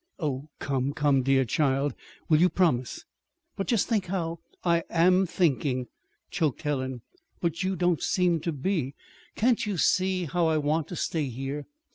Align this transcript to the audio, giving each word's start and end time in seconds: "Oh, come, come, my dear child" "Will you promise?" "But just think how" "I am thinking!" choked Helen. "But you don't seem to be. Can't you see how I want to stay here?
"Oh, 0.17 0.49
come, 0.57 0.93
come, 0.93 1.17
my 1.17 1.21
dear 1.21 1.45
child" 1.45 1.93
"Will 2.27 2.41
you 2.41 2.49
promise?" 2.49 3.05
"But 3.55 3.67
just 3.67 3.87
think 3.87 4.07
how" 4.07 4.39
"I 4.73 4.81
am 4.89 5.27
thinking!" 5.27 5.89
choked 6.31 6.63
Helen. 6.63 7.01
"But 7.39 7.61
you 7.61 7.75
don't 7.75 8.01
seem 8.01 8.39
to 8.39 8.51
be. 8.51 8.95
Can't 9.35 9.63
you 9.67 9.77
see 9.77 10.25
how 10.25 10.47
I 10.47 10.57
want 10.57 10.87
to 10.87 10.95
stay 10.95 11.25
here? 11.27 11.67